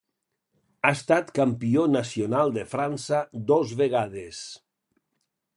[0.87, 4.45] Ha estat campió nacional de França dos vegades.